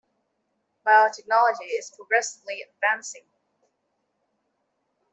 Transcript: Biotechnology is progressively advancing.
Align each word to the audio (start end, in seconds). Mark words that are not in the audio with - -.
Biotechnology 0.83 1.77
is 1.77 1.93
progressively 1.95 2.63
advancing. 2.63 3.21